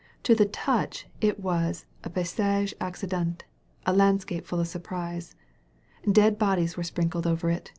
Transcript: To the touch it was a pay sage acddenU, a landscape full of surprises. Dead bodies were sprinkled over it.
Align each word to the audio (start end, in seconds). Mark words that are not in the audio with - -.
To 0.23 0.33
the 0.33 0.47
touch 0.47 1.05
it 1.21 1.39
was 1.39 1.85
a 2.03 2.09
pay 2.09 2.23
sage 2.23 2.73
acddenU, 2.81 3.39
a 3.85 3.93
landscape 3.93 4.47
full 4.47 4.59
of 4.59 4.67
surprises. 4.67 5.35
Dead 6.11 6.39
bodies 6.39 6.75
were 6.75 6.81
sprinkled 6.81 7.27
over 7.27 7.51
it. 7.51 7.69